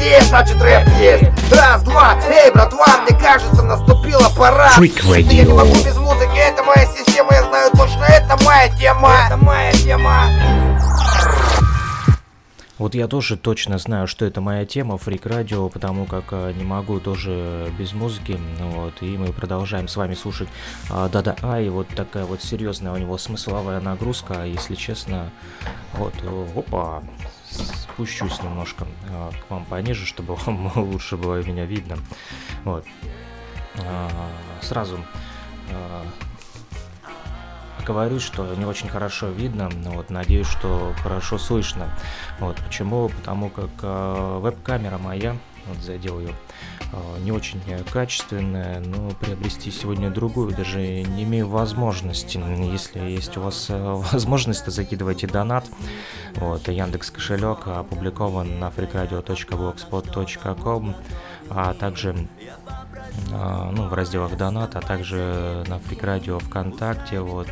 здесь, 0.00 0.24
значит 0.28 0.60
рэп 0.60 0.88
есть. 0.98 1.52
Раз, 1.52 1.82
два, 1.82 2.16
эй, 2.30 2.50
братва, 2.52 2.86
мне 3.02 3.18
кажется, 3.18 3.62
наступила 3.62 4.30
пора. 4.36 4.70
Я 4.78 5.44
не 5.44 5.52
могу 5.52 5.74
без 5.84 5.96
музыки, 5.96 6.36
это 6.36 6.62
моя 6.64 6.86
система, 6.86 7.32
я 7.32 7.42
знаю 7.44 7.70
точно, 7.72 8.04
это 8.04 8.42
моя 8.44 8.68
тема. 8.76 9.12
Это 9.26 9.36
моя 9.36 9.72
тема. 9.72 10.24
Вот 12.78 12.94
я 12.94 13.08
тоже 13.08 13.36
точно 13.36 13.76
знаю, 13.76 14.06
что 14.06 14.24
это 14.24 14.40
моя 14.40 14.64
тема, 14.64 14.96
фрик 14.96 15.26
радио, 15.26 15.68
потому 15.68 16.06
как 16.06 16.24
э, 16.30 16.54
не 16.56 16.64
могу 16.64 16.98
тоже 16.98 17.70
без 17.78 17.92
музыки. 17.92 18.40
Ну 18.58 18.70
Вот, 18.70 19.02
и 19.02 19.18
мы 19.18 19.34
продолжаем 19.34 19.86
с 19.86 19.96
вами 19.96 20.14
слушать 20.14 20.48
а, 20.88 21.10
Да-да, 21.10 21.36
а, 21.42 21.60
и 21.60 21.68
вот 21.68 21.88
такая 21.88 22.24
вот 22.24 22.42
серьезная 22.42 22.92
у 22.92 22.96
него 22.96 23.18
смысловая 23.18 23.82
нагрузка, 23.82 24.46
если 24.46 24.76
честно. 24.76 25.28
Вот, 25.92 26.14
э, 26.22 26.46
опа, 26.56 27.02
спущусь 27.92 28.42
немножко 28.42 28.86
а, 29.08 29.30
к 29.32 29.50
вам 29.50 29.64
пониже, 29.64 30.06
чтобы 30.06 30.34
вам 30.46 30.70
лучше 30.76 31.16
было 31.16 31.42
меня 31.42 31.66
видно. 31.66 31.96
Вот. 32.64 32.84
А, 33.78 34.08
сразу 34.60 34.98
а, 35.72 36.04
говорю, 37.84 38.20
что 38.20 38.54
не 38.54 38.64
очень 38.64 38.88
хорошо 38.88 39.28
видно, 39.28 39.68
но 39.68 39.92
вот 39.92 40.10
надеюсь, 40.10 40.46
что 40.46 40.94
хорошо 41.02 41.38
слышно. 41.38 41.90
Вот 42.38 42.56
почему? 42.56 43.08
Потому 43.08 43.50
как 43.50 43.70
э, 43.82 44.38
веб-камера 44.40 44.98
моя, 44.98 45.36
вот 45.66 45.78
задел 45.78 46.20
ее, 46.20 46.34
э, 46.92 47.18
не 47.20 47.32
очень 47.32 47.60
качественная, 47.92 48.80
но 48.80 49.10
приобрести 49.20 49.70
сегодня 49.70 50.10
другую 50.10 50.54
даже 50.54 50.80
не 50.80 51.24
имею 51.24 51.48
возможности. 51.48 52.38
Если 52.70 53.00
есть 53.00 53.36
у 53.36 53.42
вас 53.42 53.66
э, 53.70 53.78
возможность, 54.12 54.64
то 54.64 54.70
закидывайте 54.70 55.26
донат. 55.26 55.66
Вот, 56.36 56.68
Яндекс 56.68 57.10
кошелек 57.10 57.66
опубликован 57.66 58.58
на 58.58 58.68
freakradio.blogspot.com, 58.68 60.96
а 61.50 61.74
также 61.74 62.26
а, 62.66 62.86
ну, 63.30 63.88
в 63.88 63.94
разделах 63.94 64.36
донат, 64.36 64.76
а 64.76 64.80
также 64.80 65.64
на 65.68 65.78
Фрик 65.78 66.02
Радио 66.02 66.38
ВКонтакте 66.38 67.20
вот 67.20 67.48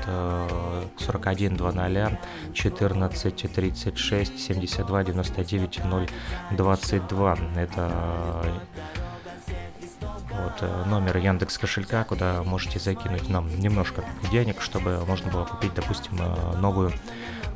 4100 0.98 2.18
14 2.52 3.52
36 3.52 4.38
72 4.38 5.04
99 5.04 5.80
022 6.50 7.38
это 7.56 7.92
вот 10.38 10.52
э, 10.60 10.84
номер 10.86 11.16
Яндекс 11.16 11.58
кошелька, 11.58 12.04
куда 12.04 12.42
можете 12.42 12.78
закинуть 12.78 13.28
нам 13.28 13.48
немножко 13.58 14.04
денег, 14.30 14.60
чтобы 14.60 15.04
можно 15.06 15.30
было 15.30 15.44
купить, 15.44 15.74
допустим, 15.74 16.18
э, 16.20 16.56
новую 16.58 16.90
э, 16.90 16.94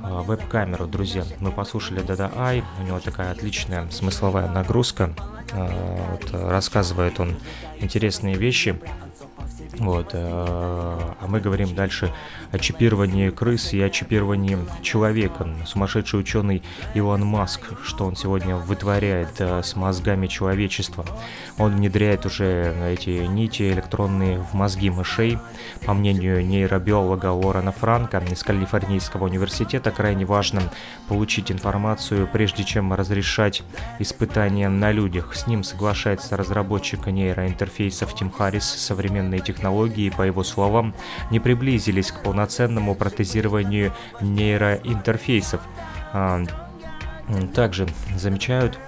веб-камеру, 0.00 0.86
друзья. 0.86 1.24
Мы 1.40 1.52
послушали 1.52 2.02
Dada 2.02 2.32
Ай, 2.36 2.64
у 2.80 2.82
него 2.82 3.00
такая 3.00 3.32
отличная 3.32 3.88
смысловая 3.90 4.48
нагрузка. 4.48 5.14
Вот, 5.54 6.30
рассказывает 6.32 7.20
он 7.20 7.36
интересные 7.80 8.36
вещи. 8.36 8.78
Вот, 9.82 10.10
а 10.14 11.26
мы 11.26 11.40
говорим 11.40 11.74
дальше 11.74 12.12
о 12.52 12.58
чипировании 12.58 13.30
крыс 13.30 13.72
и 13.72 13.82
о 13.82 13.90
чипировании 13.90 14.56
человека. 14.80 15.48
Сумасшедший 15.66 16.20
ученый 16.20 16.62
Илон 16.94 17.26
Маск, 17.26 17.60
что 17.82 18.04
он 18.04 18.14
сегодня 18.14 18.54
вытворяет 18.54 19.40
с 19.40 19.74
мозгами 19.74 20.28
человечества. 20.28 21.04
Он 21.58 21.74
внедряет 21.74 22.26
уже 22.26 22.72
эти 22.92 23.26
нити 23.26 23.72
электронные 23.72 24.38
в 24.38 24.54
мозги 24.54 24.88
мышей. 24.88 25.38
По 25.84 25.94
мнению 25.94 26.46
нейробиолога 26.46 27.32
Лорена 27.32 27.72
Франка 27.72 28.22
из 28.30 28.42
Калифорнийского 28.44 29.24
университета, 29.24 29.90
крайне 29.90 30.24
важно 30.24 30.62
получить 31.08 31.50
информацию, 31.50 32.28
прежде 32.32 32.62
чем 32.62 32.92
разрешать 32.92 33.64
испытания 33.98 34.68
на 34.68 34.92
людях. 34.92 35.34
С 35.34 35.48
ним 35.48 35.64
соглашается 35.64 36.36
разработчик 36.36 37.06
нейроинтерфейсов 37.08 38.14
Тим 38.14 38.30
Харрис. 38.30 38.62
Современные 38.64 39.40
технологии, 39.40 39.71
по 40.10 40.22
его 40.22 40.42
словам, 40.44 40.94
не 41.30 41.40
приблизились 41.40 42.12
к 42.12 42.22
полноценному 42.22 42.94
протезированию 42.94 43.92
нейроинтерфейсов. 44.20 45.60
А, 46.12 46.42
также 47.54 47.86
замечают 48.16 48.78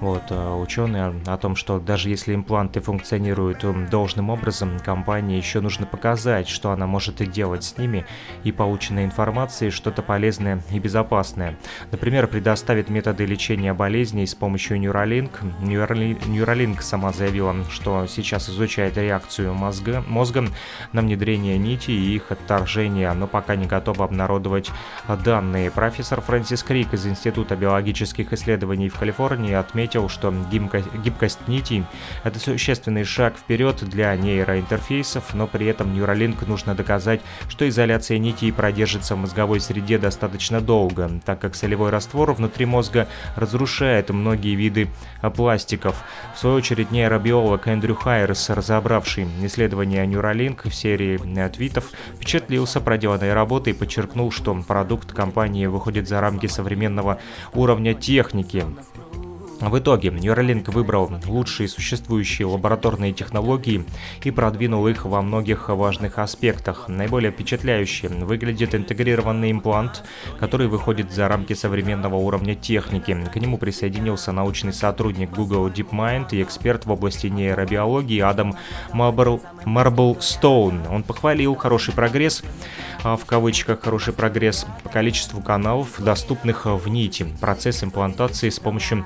вот, 0.00 0.22
э, 0.30 0.54
ученые 0.54 1.14
о 1.26 1.36
том, 1.36 1.56
что 1.56 1.80
даже 1.80 2.08
если 2.08 2.34
импланты 2.34 2.80
функционируют 2.80 3.64
должным 3.90 4.30
образом, 4.30 4.78
компании 4.78 5.36
еще 5.36 5.60
нужно 5.60 5.86
показать, 5.86 6.48
что 6.48 6.70
она 6.70 6.86
может 6.86 7.20
и 7.20 7.26
делать 7.26 7.64
с 7.64 7.78
ними, 7.78 8.06
и 8.44 8.52
полученной 8.52 9.04
информацией 9.04 9.70
что-то 9.70 10.02
полезное 10.02 10.62
и 10.70 10.78
безопасное. 10.78 11.56
Например, 11.90 12.26
предоставит 12.26 12.88
методы 12.88 13.26
лечения 13.26 13.74
болезней 13.74 14.26
с 14.26 14.34
помощью 14.34 14.78
Neuralink. 14.78 15.30
Neuralink 15.62 16.80
сама 16.80 17.12
заявила, 17.12 17.54
что 17.70 18.06
сейчас 18.06 18.48
изучает 18.48 18.96
реакцию 18.96 19.54
мозга, 19.54 20.04
мозга 20.06 20.44
на 20.92 21.00
внедрение 21.00 21.58
нити 21.58 21.90
и 21.90 22.14
их 22.14 22.30
отторжение, 22.30 23.12
но 23.12 23.26
пока 23.26 23.56
не 23.56 23.66
готова 23.66 24.04
обнародовать 24.04 24.70
данные. 25.24 25.70
Профессор 25.70 26.20
Фрэнсис 26.20 26.62
Крик 26.62 26.94
из 26.94 27.06
Института 27.06 27.56
биологических 27.56 28.32
исследований 28.32 28.88
в 28.88 28.98
Калифорнии 28.98 29.54
отметил, 29.54 29.87
отметил, 29.88 30.08
что 30.08 30.32
гибкость, 30.50 30.92
гибкость 31.02 31.48
нитей– 31.48 31.84
это 32.24 32.38
существенный 32.38 33.04
шаг 33.04 33.36
вперед 33.36 33.76
для 33.88 34.14
нейроинтерфейсов, 34.16 35.34
но 35.34 35.46
при 35.46 35.66
этом 35.66 35.94
Neuralink 35.94 36.46
нужно 36.46 36.74
доказать, 36.74 37.20
что 37.48 37.66
изоляция 37.66 38.18
нитей 38.18 38.52
продержится 38.52 39.14
в 39.14 39.18
мозговой 39.18 39.60
среде 39.60 39.98
достаточно 39.98 40.60
долго, 40.60 41.10
так 41.24 41.40
как 41.40 41.54
солевой 41.54 41.90
раствор 41.90 42.32
внутри 42.32 42.66
мозга 42.66 43.08
разрушает 43.34 44.10
многие 44.10 44.54
виды 44.54 44.88
пластиков. 45.34 46.04
В 46.34 46.38
свою 46.38 46.56
очередь 46.56 46.90
нейробиолог 46.90 47.66
Эндрю 47.66 47.94
Хайерс, 47.94 48.50
разобравший 48.50 49.26
исследование 49.42 50.04
Neuralink 50.04 50.68
в 50.68 50.74
серии 50.74 51.18
твитов, 51.48 51.90
впечатлился 52.14 52.80
проделанной 52.80 53.32
работой 53.32 53.72
и 53.72 53.76
подчеркнул, 53.76 54.30
что 54.30 54.54
продукт 54.66 55.12
компании 55.12 55.66
выходит 55.66 56.08
за 56.08 56.20
рамки 56.20 56.46
современного 56.46 57.18
уровня 57.54 57.94
техники. 57.94 58.66
В 59.60 59.76
итоге 59.78 60.10
Neuralink 60.10 60.70
выбрал 60.70 61.10
лучшие 61.26 61.68
существующие 61.68 62.46
лабораторные 62.46 63.12
технологии 63.12 63.84
и 64.22 64.30
продвинул 64.30 64.86
их 64.86 65.04
во 65.04 65.20
многих 65.20 65.68
важных 65.68 66.18
аспектах. 66.18 66.88
Наиболее 66.88 67.32
впечатляюще 67.32 68.08
выглядит 68.08 68.74
интегрированный 68.74 69.50
имплант, 69.50 70.04
который 70.38 70.68
выходит 70.68 71.12
за 71.12 71.26
рамки 71.26 71.54
современного 71.54 72.14
уровня 72.14 72.54
техники. 72.54 73.16
К 73.32 73.36
нему 73.36 73.58
присоединился 73.58 74.30
научный 74.30 74.72
сотрудник 74.72 75.30
Google 75.30 75.68
DeepMind 75.68 76.28
и 76.32 76.42
эксперт 76.42 76.86
в 76.86 76.92
области 76.92 77.26
нейробиологии 77.26 78.20
Адам 78.20 78.54
Марблстоун. 79.68 80.80
Он 80.90 81.02
похвалил 81.02 81.54
хороший 81.54 81.94
прогресс, 81.94 82.42
а, 83.04 83.16
в 83.16 83.24
кавычках 83.24 83.82
хороший 83.82 84.12
прогресс, 84.12 84.66
по 84.82 84.88
количеству 84.88 85.40
каналов, 85.40 86.00
доступных 86.02 86.66
в 86.66 86.88
нити. 86.88 87.26
Процесс 87.40 87.84
имплантации 87.84 88.48
с 88.48 88.58
помощью 88.58 89.04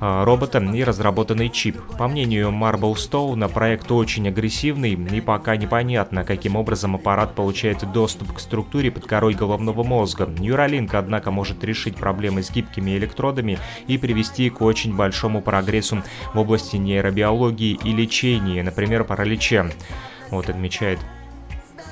а, 0.00 0.24
робота 0.24 0.58
и 0.58 0.84
разработанный 0.84 1.48
чип. 1.48 1.80
По 1.98 2.08
мнению 2.08 2.50
Marble 2.50 3.48
проект 3.48 3.90
очень 3.90 4.28
агрессивный 4.28 4.92
и 4.92 5.20
пока 5.20 5.56
непонятно, 5.56 6.24
каким 6.24 6.56
образом 6.56 6.94
аппарат 6.94 7.34
получает 7.34 7.90
доступ 7.92 8.34
к 8.34 8.40
структуре 8.40 8.90
под 8.90 9.06
корой 9.06 9.34
головного 9.34 9.82
мозга. 9.82 10.24
Neuralink, 10.24 10.90
однако, 10.92 11.30
может 11.30 11.64
решить 11.64 11.96
проблемы 11.96 12.42
с 12.42 12.50
гибкими 12.50 12.96
электродами 12.96 13.58
и 13.86 13.98
привести 13.98 14.50
к 14.50 14.60
очень 14.62 14.94
большому 14.94 15.42
прогрессу 15.42 16.02
в 16.32 16.38
области 16.38 16.76
нейробиологии 16.76 17.78
и 17.82 17.92
лечения, 17.92 18.62
например, 18.62 19.04
паралича. 19.04 19.70
Вот 20.30 20.48
отмечает 20.48 20.98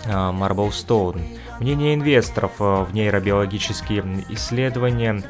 Marble 0.06 0.70
Stone. 0.70 1.38
Мнение 1.60 1.94
инвесторов 1.94 2.59
в 2.59 2.88
нейробиологические 2.93 4.25
исследования 4.31 5.22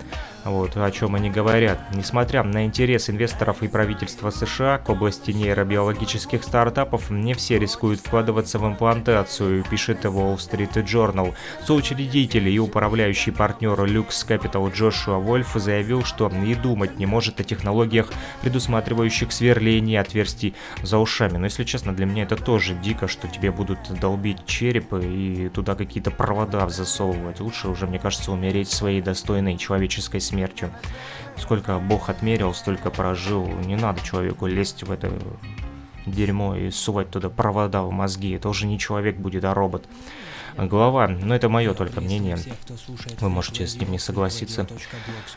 вот, 0.44 0.76
о 0.76 0.90
чем 0.90 1.14
они 1.14 1.30
говорят. 1.30 1.78
Несмотря 1.94 2.42
на 2.42 2.64
интерес 2.64 3.08
инвесторов 3.08 3.62
и 3.62 3.68
правительства 3.68 4.30
США 4.30 4.78
к 4.78 4.88
области 4.88 5.30
нейробиологических 5.30 6.42
стартапов, 6.42 7.10
не 7.10 7.34
все 7.34 7.58
рискуют 7.58 8.00
вкладываться 8.00 8.58
в 8.58 8.66
имплантацию, 8.66 9.64
пишет 9.64 10.04
Wall 10.04 10.36
Street 10.36 10.74
Journal. 10.84 11.34
Соучредитель 11.64 12.48
и 12.48 12.58
управляющий 12.58 13.30
партнер 13.30 13.78
Lux 13.80 14.08
Capital 14.26 14.72
Джошуа 14.72 15.18
Вольф 15.18 15.52
заявил, 15.54 16.04
что 16.04 16.28
и 16.28 16.54
думать 16.54 16.98
не 16.98 17.06
может 17.06 17.40
о 17.40 17.44
технологиях, 17.44 18.10
предусматривающих 18.40 19.32
сверление 19.32 20.00
отверстий 20.00 20.54
за 20.82 20.98
ушами. 20.98 21.38
Но 21.38 21.46
если 21.46 21.64
честно, 21.64 21.94
для 21.94 22.06
меня 22.06 22.24
это 22.24 22.36
тоже 22.36 22.74
дико, 22.74 23.06
что 23.06 23.28
тебе 23.28 23.52
будут 23.52 23.78
долбить 24.00 24.44
череп 24.44 24.92
и 24.94 25.50
туда 25.54 25.76
какие-то 25.76 26.10
провода 26.10 26.68
засовывать. 26.68 27.40
Лучше 27.40 27.68
уже, 27.68 27.86
мне 27.86 27.98
кажется, 28.00 28.32
умереть 28.32 28.70
своей 28.70 29.00
достойной 29.00 29.56
человеческой 29.56 30.20
смерти 30.20 30.31
смертью. 30.32 30.70
Сколько 31.36 31.78
Бог 31.78 32.08
отмерил, 32.08 32.54
столько 32.54 32.90
прожил. 32.90 33.46
Не 33.46 33.76
надо 33.76 34.00
человеку 34.00 34.46
лезть 34.46 34.82
в 34.82 34.90
это 34.90 35.12
дерьмо 36.06 36.56
и 36.56 36.70
сувать 36.70 37.10
туда 37.10 37.28
провода 37.28 37.82
в 37.82 37.92
мозги. 37.92 38.32
Это 38.32 38.48
уже 38.48 38.66
не 38.66 38.78
человек 38.78 39.16
будет, 39.16 39.44
а 39.44 39.54
робот 39.54 39.84
глава, 40.56 41.08
но 41.08 41.34
это 41.34 41.48
мое 41.48 41.74
только 41.74 42.00
мнение, 42.00 42.38
вы 43.20 43.28
можете 43.28 43.66
с 43.66 43.76
ним 43.76 43.92
не 43.92 43.98
согласиться. 43.98 44.66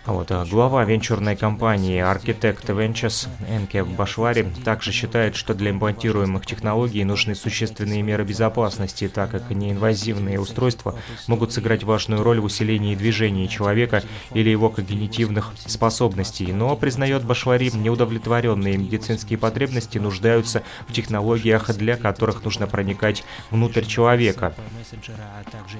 Вот, 0.06 0.32
а 0.32 0.46
глава 0.46 0.84
венчурной 0.86 1.36
компании 1.36 2.02
Architect 2.02 2.66
Ventures 2.68 3.28
Энке 3.50 3.84
Башвари 3.84 4.48
также 4.64 4.92
считает, 4.92 5.36
что 5.36 5.54
для 5.54 5.72
имплантируемых 5.72 6.46
технологий 6.46 7.04
нужны 7.04 7.36
существенные 7.36 8.02
меры 8.02 8.24
безопасности, 8.24 9.08
так 9.08 9.32
как 9.32 9.50
неинвазивные 9.50 10.40
устройства 10.40 10.96
могут 11.28 11.54
сыграть 11.54 11.84
важную 11.84 12.24
роль 12.24 12.40
в 12.40 12.46
усилении 12.46 12.96
движения 12.96 13.48
человека 13.48 14.04
или 14.34 14.50
его 14.50 14.70
когнитивных 14.70 15.54
способностей. 15.58 16.52
Но, 16.52 16.76
признает 16.76 17.24
Башвари, 17.24 17.72
неудовлетворенные 17.74 18.78
медицинские 18.78 19.40
потребности 19.40 19.98
нуждаются 19.98 20.64
в 20.88 20.94
технологиях, 20.94 21.76
для 21.76 21.98
которых 21.98 22.44
нужно 22.44 22.68
проникать 22.68 23.24
внутрь 23.50 23.86
человека. 23.86 24.54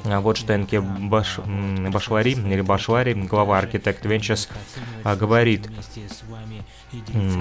А 0.06 0.22
вот 0.22 0.38
что 0.38 0.56
Энке 0.56 0.82
Баш... 0.82 1.40
Башвари, 1.40 2.32
или 2.32 2.62
Башвари, 2.62 3.14
глава 3.14 3.62
Architect 3.62 4.02
Ventures, 4.04 4.50
а, 5.04 5.16
говорит. 5.16 5.70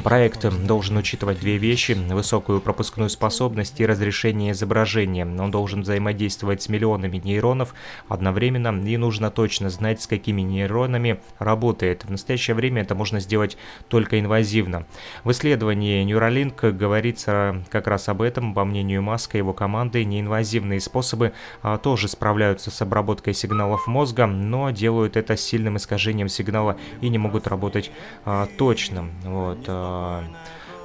Проект 0.02 0.46
должен 0.66 0.96
учитывать 0.96 1.40
две 1.40 1.58
вещи– 1.58 1.92
высокую 2.10 2.60
пропускную 2.60 3.10
способность 3.10 3.80
и 3.80 3.86
разрешение 3.86 4.52
изображения. 4.52 5.24
Он 5.24 5.50
должен 5.50 5.82
взаимодействовать 5.82 6.62
с 6.62 6.68
миллионами 6.68 7.18
нейронов 7.18 7.74
одновременно, 8.08 8.68
и 8.86 8.96
нужно 8.96 9.30
точно 9.30 9.70
знать, 9.70 10.02
с 10.02 10.06
какими 10.06 10.42
нейронами 10.42 11.20
работает. 11.38 12.04
В 12.04 12.10
настоящее 12.10 12.54
время 12.54 12.82
это 12.82 12.94
можно 12.94 13.20
сделать 13.20 13.56
только 13.88 14.18
инвазивно. 14.18 14.86
В 15.22 15.30
исследовании 15.30 16.04
Neuralink 16.04 16.72
говорится 16.72 17.62
как 17.70 17.86
раз 17.86 18.08
об 18.08 18.22
этом. 18.22 18.54
По 18.54 18.64
мнению 18.64 19.02
Маска 19.02 19.36
и 19.36 19.38
его 19.38 19.52
команды, 19.52 20.04
неинвазивные 20.04 20.80
способы 20.80 21.32
тоже 21.78 22.08
справляются 22.08 22.70
с 22.70 22.82
обработкой 22.82 23.34
сигналов 23.34 23.86
мозга, 23.86 24.26
но 24.26 24.70
делают 24.70 25.16
это 25.16 25.36
с 25.36 25.40
сильным 25.40 25.76
искажением 25.76 26.28
сигнала 26.28 26.76
и 27.00 27.08
не 27.08 27.18
могут 27.18 27.46
работать 27.46 27.90
а, 28.24 28.48
точно. 28.58 29.08
Вот, 29.24 29.64
а, 29.66 30.24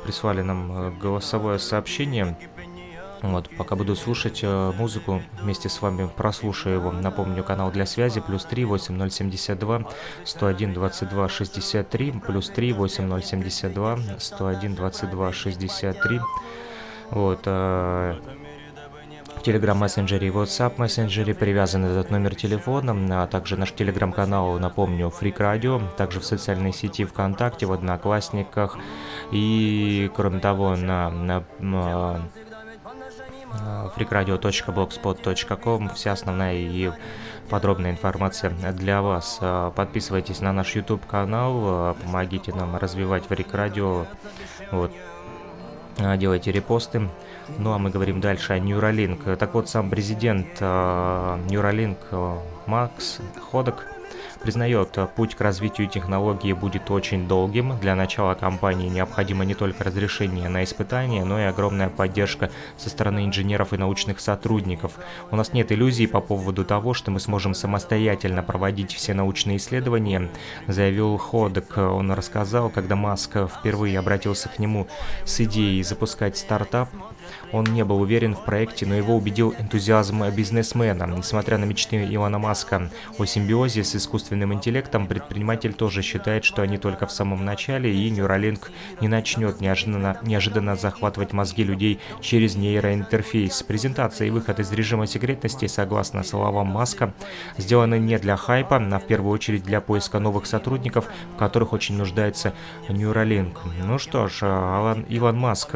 прислали 0.03 0.41
нам 0.41 0.71
э, 0.71 0.91
голосовое 0.91 1.59
сообщение. 1.59 2.37
Вот, 3.21 3.49
пока 3.57 3.75
буду 3.75 3.95
слушать 3.95 4.39
э, 4.43 4.71
музыку, 4.77 5.21
вместе 5.41 5.67
с 5.67 5.81
вами 5.81 6.09
прослушаю 6.15 6.75
его. 6.75 6.91
Напомню, 6.91 7.43
канал 7.43 7.69
для 7.69 7.85
связи 7.85 8.21
плюс 8.21 8.45
3 8.45 8.63
8072 8.65 9.83
101 10.23 10.73
22 10.73 11.29
63 11.29 12.11
плюс 12.25 12.49
3 12.49 12.73
8072 12.73 13.99
101 14.19 14.75
22 14.75 15.33
63. 15.33 16.19
Вот, 17.09 17.41
э, 17.45 18.15
в 19.39 19.41
Telegram 19.41 19.73
мессенджере 19.73 20.27
и 20.27 20.31
WhatsApp 20.31 20.73
мессенджере 20.77 21.33
привязан 21.33 21.85
этот 21.85 22.11
номер 22.11 22.35
телефона, 22.35 23.23
а 23.23 23.27
также 23.27 23.55
наш 23.55 23.71
телеграм-канал, 23.71 24.59
напомню, 24.59 25.07
Freak 25.07 25.37
Radio, 25.37 25.81
также 25.95 26.19
в 26.19 26.25
социальной 26.25 26.73
сети 26.73 27.05
ВКонтакте, 27.05 27.65
в 27.65 27.71
Одноклассниках 27.71 28.77
и, 29.31 30.11
кроме 30.13 30.39
того, 30.39 30.75
на, 30.75 31.09
на, 31.09 31.45
на 31.59 32.21
freakradio.blogspot.com 33.95 35.89
вся 35.95 36.11
основная 36.11 36.55
и 36.55 36.91
подробная 37.49 37.91
информация 37.91 38.51
для 38.73 39.01
вас. 39.01 39.39
Подписывайтесь 39.75 40.41
на 40.41 40.51
наш 40.51 40.75
YouTube 40.75 41.05
канал, 41.05 41.95
помогите 42.03 42.53
нам 42.53 42.75
развивать 42.75 43.23
Freak 43.29 43.51
Radio, 43.51 44.05
вот, 44.71 44.91
делайте 46.17 46.51
репосты. 46.51 47.07
Ну 47.57 47.73
а 47.73 47.77
мы 47.77 47.89
говорим 47.89 48.21
дальше 48.21 48.53
о 48.53 48.59
Neuralink. 48.59 49.35
Так 49.35 49.53
вот, 49.53 49.69
сам 49.69 49.89
президент 49.89 50.47
э, 50.59 50.63
Neuralink 51.49 51.97
э, 52.11 52.37
Макс 52.67 53.19
Ходок 53.51 53.85
признает, 54.41 54.97
путь 55.15 55.35
к 55.35 55.41
развитию 55.41 55.87
технологии 55.87 56.53
будет 56.53 56.89
очень 56.91 57.27
долгим. 57.27 57.77
Для 57.79 57.95
начала 57.95 58.33
компании 58.33 58.89
необходимо 58.89 59.45
не 59.45 59.53
только 59.53 59.83
разрешение 59.83 60.49
на 60.49 60.63
испытания, 60.63 61.25
но 61.25 61.39
и 61.39 61.43
огромная 61.43 61.89
поддержка 61.89 62.49
со 62.77 62.89
стороны 62.89 63.25
инженеров 63.25 63.73
и 63.73 63.77
научных 63.77 64.19
сотрудников. 64.19 64.93
У 65.31 65.35
нас 65.35 65.53
нет 65.53 65.71
иллюзий 65.71 66.07
по 66.07 66.21
поводу 66.21 66.65
того, 66.65 66.93
что 66.93 67.11
мы 67.11 67.19
сможем 67.19 67.53
самостоятельно 67.53 68.43
проводить 68.43 68.93
все 68.93 69.13
научные 69.13 69.57
исследования, 69.57 70.29
заявил 70.67 71.17
Ходок. 71.17 71.77
Он 71.77 72.11
рассказал, 72.11 72.69
когда 72.69 72.95
Маск 72.95 73.35
впервые 73.47 73.99
обратился 73.99 74.49
к 74.49 74.59
нему 74.59 74.87
с 75.25 75.41
идеей 75.41 75.83
запускать 75.83 76.37
стартап, 76.37 76.89
он 77.51 77.65
не 77.65 77.83
был 77.83 78.01
уверен 78.01 78.35
в 78.35 78.43
проекте, 78.43 78.85
но 78.85 78.95
его 78.95 79.15
убедил 79.15 79.53
энтузиазм 79.57 80.29
бизнесмена. 80.29 81.03
Несмотря 81.03 81.57
на 81.57 81.65
мечты 81.65 81.97
Илона 81.97 82.39
Маска 82.39 82.89
о 83.17 83.25
симбиозе 83.25 83.83
с 83.83 83.95
искусственным 83.95 84.53
интеллектом, 84.53 85.07
предприниматель 85.07 85.73
тоже 85.73 86.01
считает, 86.01 86.43
что 86.43 86.61
они 86.61 86.77
только 86.77 87.07
в 87.07 87.11
самом 87.11 87.45
начале, 87.45 87.93
и 87.93 88.11
Neuralink 88.11 88.69
не 89.01 89.07
начнет 89.07 89.61
неожиданно, 89.61 90.17
неожиданно 90.23 90.75
захватывать 90.75 91.33
мозги 91.33 91.63
людей 91.63 91.99
через 92.21 92.55
нейроинтерфейс. 92.55 93.63
Презентация 93.63 94.27
и 94.27 94.31
выход 94.31 94.59
из 94.59 94.71
режима 94.71 95.07
секретности, 95.07 95.67
согласно 95.67 96.23
словам 96.23 96.67
Маска, 96.67 97.13
сделаны 97.57 97.99
не 97.99 98.17
для 98.17 98.35
хайпа, 98.37 98.77
а 98.77 98.99
в 98.99 99.05
первую 99.05 99.33
очередь 99.33 99.63
для 99.63 99.81
поиска 99.81 100.19
новых 100.19 100.45
сотрудников, 100.45 101.05
в 101.33 101.37
которых 101.37 101.73
очень 101.73 101.97
нуждается 101.97 102.53
Neuralink. 102.87 103.57
Ну 103.83 103.99
что 103.99 104.27
ж, 104.27 104.43
Илон 105.09 105.37
Маск 105.37 105.75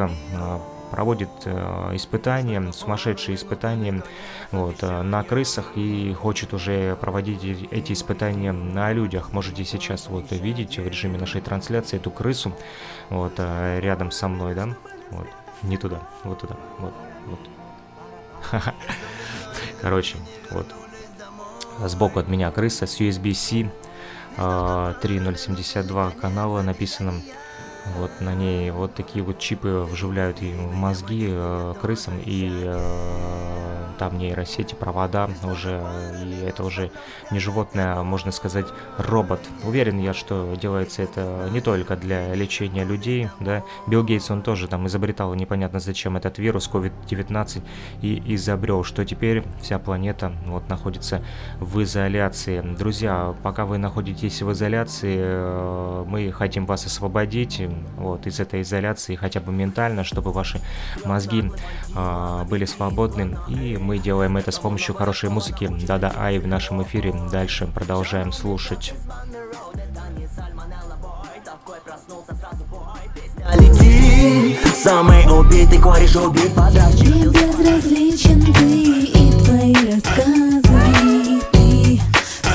проводит 0.93 1.29
э, 1.45 1.89
испытания, 1.95 2.71
сумасшедшие 2.71 3.33
испытания 3.33 4.03
вот, 4.51 4.75
э, 4.83 5.01
на 5.01 5.23
крысах 5.23 5.71
и 5.73 6.13
хочет 6.13 6.53
уже 6.53 6.95
проводить 6.97 7.43
эти 7.71 7.93
испытания 7.93 8.51
на 8.51 8.93
людях. 8.93 9.33
Можете 9.33 9.65
сейчас 9.65 10.07
вот 10.07 10.31
видеть 10.31 10.77
в 10.77 10.87
режиме 10.87 11.17
нашей 11.17 11.41
трансляции 11.41 11.97
эту 11.97 12.11
крысу 12.11 12.53
вот 13.09 13.33
э, 13.37 13.79
рядом 13.79 14.11
со 14.11 14.27
мной, 14.27 14.53
да? 14.53 14.69
Вот, 15.09 15.25
не 15.63 15.77
туда, 15.77 15.99
вот 16.23 16.41
туда, 16.41 16.57
вот, 16.77 16.93
вот. 17.25 18.61
Короче, 19.81 20.17
вот. 20.51 20.67
Сбоку 21.79 22.19
от 22.19 22.27
меня 22.27 22.51
крыса 22.51 22.85
с 22.85 23.01
USB-C 23.01 23.71
3072 24.37 26.11
канала 26.11 26.61
написано 26.61 27.13
вот 27.97 28.11
на 28.19 28.33
ней 28.33 28.71
вот 28.71 28.93
такие 28.93 29.23
вот 29.23 29.39
чипы 29.39 29.85
вживляют 29.89 30.41
и 30.41 30.51
в 30.53 30.73
мозги 30.73 31.27
э, 31.29 31.73
крысам, 31.81 32.19
и 32.25 32.49
э, 32.63 33.73
там 33.97 34.17
нейросети, 34.17 34.75
провода 34.75 35.29
уже, 35.43 35.81
и 36.23 36.43
это 36.45 36.63
уже 36.63 36.91
не 37.31 37.39
животное, 37.39 37.97
а 37.97 38.03
можно 38.03 38.31
сказать 38.31 38.65
робот. 38.97 39.39
Уверен 39.63 39.99
я, 39.99 40.13
что 40.13 40.55
делается 40.59 41.03
это 41.03 41.49
не 41.51 41.61
только 41.61 41.95
для 41.95 42.33
лечения 42.33 42.83
людей, 42.83 43.29
да. 43.39 43.63
Билл 43.87 44.03
Гейтс, 44.03 44.29
он 44.31 44.41
тоже 44.41 44.67
там 44.67 44.87
изобретал 44.87 45.33
непонятно 45.35 45.79
зачем 45.79 46.17
этот 46.17 46.37
вирус 46.37 46.69
COVID-19 46.71 47.61
и 48.01 48.35
изобрел, 48.35 48.83
что 48.83 49.05
теперь 49.05 49.43
вся 49.61 49.79
планета 49.79 50.33
вот 50.45 50.69
находится 50.69 51.23
в 51.59 51.81
изоляции. 51.83 52.61
Друзья, 52.61 53.35
пока 53.43 53.65
вы 53.65 53.77
находитесь 53.77 54.41
в 54.41 54.51
изоляции, 54.51 55.17
э, 55.17 56.03
мы 56.07 56.31
хотим 56.31 56.65
вас 56.65 56.85
освободить, 56.85 57.61
вот, 57.97 58.27
из 58.27 58.39
этой 58.39 58.61
изоляции 58.61 59.15
хотя 59.15 59.39
бы 59.39 59.51
ментально, 59.51 60.03
чтобы 60.03 60.31
ваши 60.31 60.61
мозги 61.05 61.51
э, 61.95 62.43
были 62.49 62.65
свободны. 62.65 63.37
И 63.47 63.77
мы 63.77 63.99
делаем 63.99 64.37
это 64.37 64.51
с 64.51 64.59
помощью 64.59 64.95
хорошей 64.95 65.29
музыки. 65.29 65.69
Да-да, 65.87 66.13
ай 66.17 66.39
в 66.39 66.47
нашем 66.47 66.83
эфире. 66.83 67.13
Дальше 67.31 67.67
продолжаем 67.67 68.31
слушать. 68.31 68.93
самый 74.83 75.25
убитый 75.27 75.79
кореш 75.79 76.15
убит 76.15 76.53
подачи 76.53 77.05
Мне 77.05 77.25
безразличен 77.25 78.41
ты 78.53 79.03
и 79.05 79.31
твои 79.43 79.73
рассказы 79.73 81.41
Ты 81.53 82.01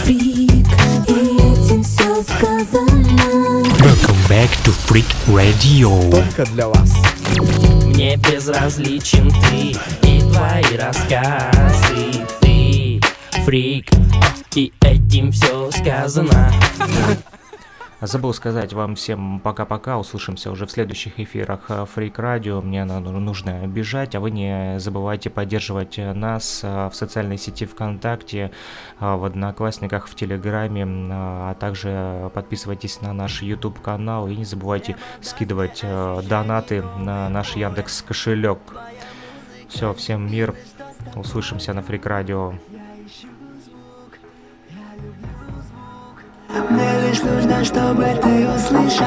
фрик, 0.05 0.67
и 1.07 1.37
этим 1.37 1.83
все 1.83 2.23
сказано 2.23 3.63
Welcome 3.81 4.18
back 4.29 4.51
to 4.63 4.73
Freak 4.87 5.07
Radio. 5.27 6.11
Только 6.11 6.45
для 6.53 6.69
вас. 6.69 6.93
Мне 7.87 8.17
безразличен 8.17 9.31
ты 9.31 9.77
и 10.07 10.21
твои 10.21 10.77
рассказы. 10.77 12.27
Ты 12.41 13.01
фрик, 13.45 13.89
и 14.55 14.73
этим 14.83 15.33
все 15.33 15.71
сказано 15.71 16.53
Забыл 18.01 18.33
сказать 18.33 18.73
вам 18.73 18.95
всем 18.95 19.41
пока-пока, 19.41 19.99
услышимся 19.99 20.53
уже 20.53 20.67
в 20.67 20.71
следующих 20.71 21.19
эфирах 21.19 21.69
Фрик 21.95 22.21
Радио, 22.21 22.63
мне 22.63 22.85
нужно 22.85 23.67
бежать, 23.67 24.15
а 24.15 24.21
вы 24.21 24.31
не 24.31 24.79
забывайте 24.79 25.31
поддерживать 25.31 25.99
нас 25.99 26.63
в 26.63 26.93
социальной 26.93 27.39
сети 27.39 27.67
ВКонтакте, 27.67 28.53
в 29.01 29.25
Одноклассниках, 29.25 30.07
в 30.07 30.15
Телеграме, 30.15 30.87
а 31.11 31.55
также 31.55 32.31
подписывайтесь 32.35 33.01
на 33.01 33.13
наш 33.13 33.43
YouTube 33.43 33.81
канал 33.81 34.29
и 34.29 34.37
не 34.37 34.45
забывайте 34.45 34.97
скидывать 35.21 35.83
донаты 35.83 36.85
на 36.99 37.29
наш 37.29 37.57
Яндекс 37.57 38.03
кошелек. 38.03 38.61
Все, 39.69 39.93
всем 39.93 40.31
мир, 40.31 40.55
услышимся 41.17 41.73
на 41.73 41.83
Фрик 41.83 42.07
Радио. 42.07 42.55
Нужно, 47.29 47.65
чтобы 47.65 48.05
ты 48.23 48.49
услышал. 48.49 49.07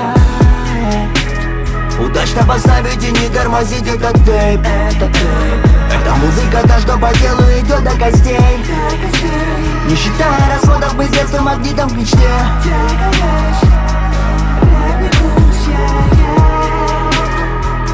Удачно 1.99 2.45
поставить 2.45 3.03
и 3.03 3.11
не 3.11 3.29
тормозить 3.29 3.87
этот 3.87 4.13
тейп 4.25 4.59
Это 4.61 5.07
тейп. 5.07 5.61
Эта 5.91 6.15
музыка 6.15 6.67
та, 6.67 6.79
что 6.79 6.97
по 6.97 7.13
телу 7.13 7.41
идет 7.59 7.83
до 7.83 7.91
костей. 7.91 8.37
Не 9.87 9.95
считая 9.95 10.55
расходов, 10.55 10.93
мы 10.95 11.05
с 11.05 11.09
детства 11.09 11.41
магнитом 11.41 11.89
в 11.89 11.97
мечте. 11.97 12.17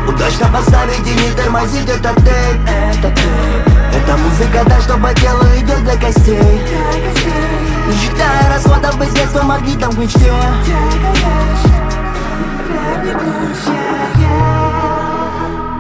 Удачно 0.08 0.48
поставить 0.48 1.08
и 1.08 1.14
не 1.14 1.32
тормозить 1.36 1.90
этот 1.90 2.16
тейп 2.16 2.70
Это 2.94 3.12
тейп. 3.12 3.68
Эта 3.94 4.18
музыка 4.18 4.70
та, 4.70 4.82
что 4.82 4.98
по 4.98 5.14
телу 5.14 5.44
идет 5.58 5.84
до 5.84 5.98
костей 5.98 7.77
не 7.88 7.94
считая 7.94 8.54
расходов, 8.54 8.98
мы 8.98 9.06
с 9.06 9.14
детства 9.14 9.44
магнитом 9.44 9.92
в 9.92 10.00
мечте. 10.00 10.34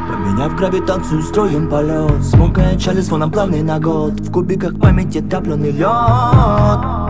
Поменяв 0.07 0.55
гравитацию, 0.55 1.21
строим 1.21 1.69
полет. 1.69 2.23
Смокая 2.23 2.77
чали 2.77 3.01
фоном 3.01 3.31
плавный 3.31 3.61
на 3.61 3.79
год. 3.79 4.19
В 4.19 4.31
кубиках 4.31 4.79
памяти 4.79 5.21
топленый 5.21 5.71
лед. 5.71 7.07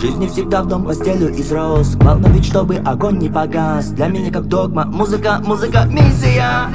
Жизнь 0.00 0.18
не 0.18 0.28
всегда 0.28 0.62
в 0.62 0.66
дом 0.66 0.84
постелью 0.84 1.32
изрос 1.40 1.94
Главное 1.94 2.30
ведь, 2.30 2.44
чтобы 2.44 2.76
огонь 2.76 3.18
не 3.18 3.30
погас. 3.30 3.86
Для 3.88 4.08
меня 4.08 4.30
как 4.30 4.46
догма, 4.46 4.84
музыка, 4.84 5.40
музыка, 5.44 5.84
миссия. 5.86 6.68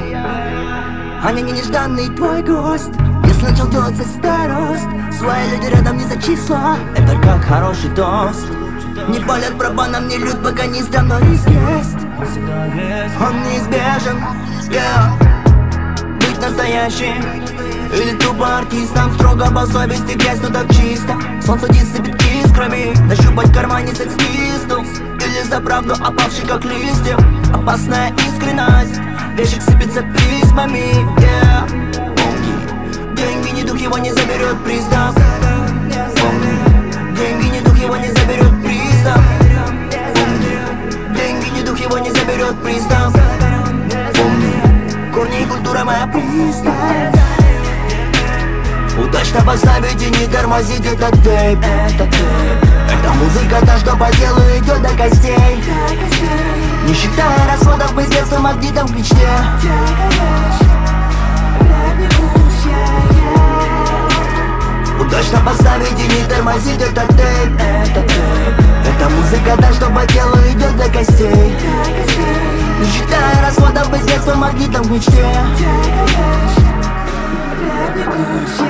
Они 1.23 1.43
не 1.43 1.51
нежданный 1.51 2.09
твой 2.15 2.41
гость 2.41 2.89
Начал 3.41 3.67
делать 3.69 3.95
старост. 3.97 4.87
Свои 5.17 5.49
люди 5.49 5.65
рядом 5.73 5.97
не 5.97 6.03
за 6.03 6.21
числа 6.21 6.77
Это 6.95 7.19
как 7.21 7.43
хороший 7.43 7.89
тост. 7.95 8.47
Не 9.07 9.19
палят 9.19 9.57
барабаном, 9.57 10.07
не 10.07 10.17
лют, 10.17 10.37
сдам, 10.81 11.07
но 11.07 11.19
риск 11.19 11.47
есть 11.47 11.97
Он 13.19 13.43
неизбежен, 13.43 14.17
yeah. 14.69 15.11
Быть 16.19 16.39
настоящим 16.39 17.15
или 17.93 18.15
тупо 18.17 18.59
артистом. 18.59 19.11
Строго 19.13 19.51
по 19.51 19.65
совести 19.65 20.13
грязь, 20.17 20.39
но 20.41 20.49
так 20.49 20.67
чисто. 20.73 21.15
Солнце 21.41 21.67
дисыпет 21.73 22.15
искрами 22.43 22.93
Нащупать 23.07 23.51
кармане 23.53 23.93
секс-пистол 23.93 24.83
Или 24.83 25.43
за 25.49 25.59
правду 25.59 25.93
опавший 25.93 26.45
как 26.47 26.63
листья. 26.63 27.17
Опасная 27.53 28.13
искренность 28.27 28.99
Вещик 29.35 29.61
сыпется 29.61 30.03
письмами 30.03 30.93
yeah 31.19 31.90
не 33.53 33.63
дух 33.63 33.79
его 33.79 33.97
не 33.97 34.11
заберет 34.11 34.57
деньги 37.15 37.47
не 37.55 37.61
дух 37.61 37.77
его 37.77 37.95
не 37.97 38.07
заберет 38.07 38.61
деньги 41.15 41.49
не 41.55 41.63
дух 41.63 41.79
его 41.79 41.97
не 41.99 42.09
заберет 42.11 42.55
пристав 42.63 43.13
Помни, 44.15 45.13
корни 45.13 45.41
и 45.41 45.45
культура 45.45 45.83
моя 45.83 46.07
пристав 46.07 46.73
Удачно 48.97 49.41
поставить 49.41 50.01
и 50.01 50.09
не 50.09 50.27
тормозить 50.27 50.85
этот 50.85 51.13
тейп 51.23 51.59
Это 51.59 53.13
музыка 53.13 53.65
та, 53.65 53.77
что 53.77 53.95
по 53.95 54.11
телу 54.11 54.41
идет 54.57 54.81
до 54.81 54.89
костей. 54.89 55.63
Не 56.87 56.93
считая 56.93 57.47
расходов, 57.47 57.93
мы 57.93 58.03
с 58.03 58.09
детства 58.09 58.39
магнитом 58.39 58.87
в 58.87 58.95
мечте 58.95 59.27
Удачно 65.11 65.41
поставить 65.45 65.99
и 65.99 66.07
не 66.07 66.23
тормозить 66.29 66.81
этот 66.81 67.09
тейп 67.09 67.53
Это 67.59 68.01
тейп 68.01 68.55
Это 68.87 69.09
музыка 69.09 69.57
та, 69.57 69.73
что 69.73 69.87
по 69.87 70.07
телу 70.07 70.37
идет 70.49 70.77
до 70.77 70.89
костей. 70.89 71.53
Не 72.79 72.87
считая 72.87 73.41
расходов, 73.45 73.93
с 74.01 74.05
детства 74.05 74.35
магнитом 74.35 74.83
в 74.83 74.91
мечте. 74.93 75.25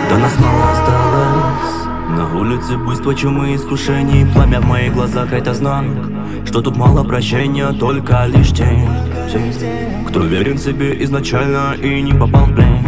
До 0.10 0.18
нас 0.18 0.32
мало 0.40 0.72
осталось. 0.72 2.10
На 2.10 2.36
улице 2.36 2.76
буйство 2.76 3.14
чумы 3.14 3.56
искушений 3.56 4.26
Пламя 4.34 4.62
в 4.62 4.66
моих 4.66 4.94
глазах 4.94 5.32
это 5.34 5.54
знак. 5.54 5.86
Что 6.48 6.64
тут 6.64 6.76
мало 6.76 7.04
прощения, 7.04 7.72
только 7.74 8.26
лишь 8.26 8.50
тень 8.50 8.90
Кто 10.08 10.22
верен 10.22 10.58
себе 10.58 11.04
изначально 11.04 11.76
и 11.76 12.02
не 12.02 12.14
попал 12.14 12.46
в 12.46 12.56
плен 12.56 12.82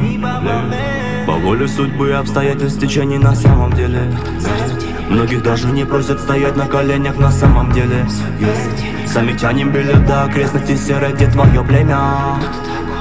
по 1.26 1.34
воле 1.34 1.68
судьбы 1.68 2.14
обстоятельств 2.14 2.80
течений 2.80 3.18
на 3.18 3.36
самом 3.36 3.72
деле. 3.74 4.12
Многих 5.10 5.44
даже 5.44 5.68
не 5.68 5.86
просят 5.86 6.20
стоять 6.20 6.56
на 6.56 6.66
коленях 6.66 7.18
на 7.18 7.32
самом 7.32 7.72
деле. 7.72 8.06
Сами 9.08 9.34
тянем 9.34 9.72
билет 9.72 10.06
до 10.06 10.24
окрестностей 10.24 10.78
серой, 10.78 11.14
где 11.14 11.28
твое 11.28 11.64
племя. 11.64 12.40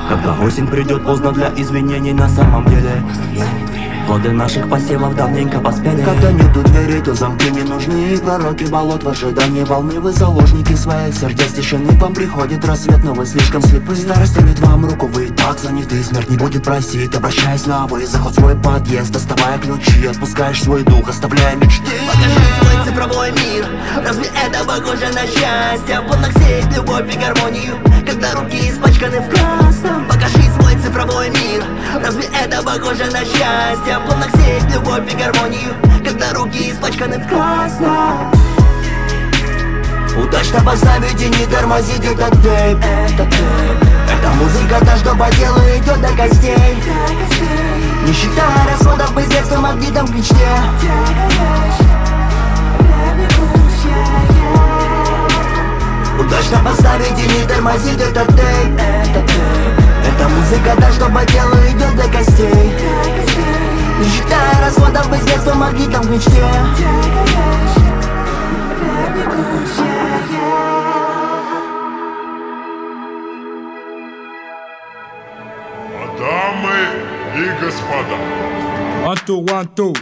Когда 0.09 0.35
осень 0.45 0.67
придет 0.67 1.05
поздно 1.05 1.33
для 1.33 1.50
извинений 1.57 2.12
на 2.12 2.29
самом 2.29 2.64
деле 2.67 3.02
Плоды 4.06 4.32
наших 4.32 4.68
посевов 4.68 5.14
давненько 5.14 5.61
поспели. 5.61 6.02
Когда 6.02 6.32
нету 6.32 6.62
дверей, 6.62 7.00
то 7.00 7.14
замки 7.14 7.50
не 7.50 7.62
нужны. 7.62 8.14
И 8.14 8.16
пророки 8.18 8.64
болот 8.64 9.04
в 9.04 9.09
ожидании 9.09 9.62
волны. 9.62 10.00
Вы 10.00 10.12
заложники 10.12 10.75
своих 10.75 11.14
сердец 11.14 11.52
тишины. 11.52 11.92
Вам 11.99 12.12
приходит 12.12 12.64
рассвет, 12.64 13.02
но 13.04 13.14
вы 13.14 13.25
слишком 13.26 13.62
слепы. 13.62 13.94
Старость 13.94 14.35
тянет 14.35 14.59
вам 14.61 14.85
руку, 14.85 15.06
вы 15.06 15.26
и 15.26 15.30
так 15.30 15.59
заняты. 15.59 16.02
Смерть 16.02 16.30
не 16.30 16.37
будет 16.37 16.64
просить, 16.64 17.14
обращаясь 17.14 17.66
на 17.66 17.87
вы. 17.87 18.06
Заход 18.06 18.35
свой 18.35 18.56
подъезд, 18.56 19.12
доставая 19.12 19.59
ключи. 19.59 20.06
Отпускаешь 20.06 20.62
свой 20.62 20.82
дух, 20.82 21.09
оставляя 21.09 21.56
мечты. 21.56 21.92
Покажи 22.06 22.40
свой 22.61 22.85
цифровой 22.85 23.30
мир. 23.32 23.66
Разве 24.04 24.26
это 24.44 24.64
похоже 24.64 25.12
на 25.12 25.26
счастье? 25.26 26.00
Плотно 26.06 26.28
сеять 26.38 26.76
любовь 26.76 27.14
и 27.14 27.18
гармонию. 27.18 27.75
Когда 28.06 28.32
руки 28.32 28.68
испачканы 28.68 29.21
в 29.21 29.28
красном 29.28 30.06
Покажи 30.06 30.42
свой 30.59 30.62
цифровой 30.83 31.31
мир. 31.31 31.65
Разве 32.03 32.25
это 32.25 32.62
похоже 32.62 33.05
на 33.11 33.25
счастье? 33.25 33.87
Я 33.87 34.01
плавно 34.01 34.27
сеять 34.35 34.71
любовь 34.75 35.12
и 35.12 35.17
гармонию 35.17 35.75
Когда 36.05 36.33
руки 36.33 36.71
испачканы 36.71 37.19
в 37.19 37.29
красном. 37.29 38.33
Удачно 40.17 40.62
поставить 40.62 41.21
и 41.23 41.29
не 41.29 41.47
тормозить 41.47 42.05
этот 42.05 42.33
тейп 42.43 42.79
Это 42.79 43.25
тейп 43.25 43.79
Это 44.12 44.29
музыка 44.39 44.85
та, 44.85 44.97
что 44.99 45.17
по 45.17 45.31
телу 45.31 45.59
идет 45.59 46.01
до 46.01 46.09
костей. 46.09 46.77
Не 48.07 48.12
считая 48.12 48.69
расходов, 48.71 49.12
мы 49.15 49.23
с 49.23 49.29
детства 49.29 49.59
магнитом 49.59 50.07
в 50.07 50.15
мечте. 50.15 50.35
Удачно 56.19 56.59
поставить 56.65 57.19
и 57.19 57.39
не 57.39 57.47
тормозить 57.47 58.01
этот 58.01 58.29
тейп 58.29 58.79
Это 58.79 59.27
тейп 59.27 59.62
Это 60.23 60.31
музыка 60.31 60.76
та, 60.81 60.93
что 60.93 61.07
по 61.07 61.25
телу 61.25 61.57
идет 61.67 61.97
до 61.97 62.05
костей. 62.17 62.71
Не 63.99 64.09
считая 64.09 64.61
расходов, 64.64 65.11
мы 65.11 65.17
с 65.17 65.25
детства 65.25 65.55
магнитом 65.55 66.02
в 66.02 66.11
мечте. 66.12 66.45
Дамы 76.19 76.79
и 77.35 77.61
господа. 77.61 78.17
One, 79.05 79.19
two, 79.26 79.38
one, 79.45 79.69
two. 79.75 79.93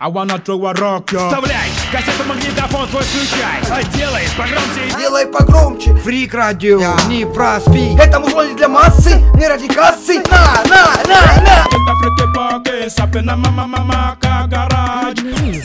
I 0.00 0.08
wanna 0.08 0.38
throw 0.38 0.66
a 0.66 0.72
rock, 0.72 1.12
yo. 1.12 1.28
Вставляй 1.28 1.59
кассету 1.90 2.24
магнитофон 2.24 2.88
свой 2.88 3.02
включай. 3.02 3.60
А 3.70 3.82
Делай 3.96 4.26
погромче. 4.36 4.98
Делай 4.98 5.26
погромче. 5.26 5.94
Фрик 5.96 6.34
радио, 6.34 6.80
yeah. 6.80 7.08
не 7.08 7.26
проспи. 7.26 7.96
Это 7.98 8.20
музло 8.20 8.46
не 8.46 8.54
для 8.54 8.68
массы, 8.68 9.16
не 9.34 9.46
ради 9.48 9.68
кассы. 9.68 10.22
На, 10.30 10.62
на, 10.68 10.86
на, 11.06 11.42
на. 11.42 11.66
Это 11.66 11.94
фрики 11.98 12.32
поки, 12.34 12.88
сапина 12.88 13.36
мама 13.36 13.66
мама 13.66 14.16
как 14.20 14.48
гараж. 14.48 15.14
News 15.18 15.64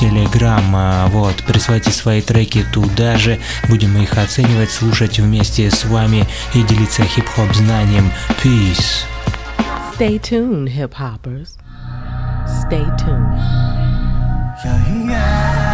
Telegram. 0.00 1.08
Вот, 1.08 1.36
присылайте 1.44 1.90
свои 1.90 2.22
треки 2.22 2.64
туда 2.72 3.16
же, 3.16 3.38
будем 3.68 3.96
их 4.00 4.16
оценивать, 4.16 4.70
слушать 4.70 5.18
вместе 5.18 5.70
с 5.70 5.84
вами 5.84 6.26
и 6.54 6.62
делиться 6.62 7.02
хип-хоп 7.02 7.52
знанием. 7.54 8.10
Peace. 8.42 9.04
Stay 9.96 10.18
tuned, 10.20 10.68
hip 10.68 10.94
hoppers. 10.94 11.56
Stay 12.46 12.84
tuned. 12.96 13.34
Yeah, 14.64 15.08
yeah. 15.08 15.67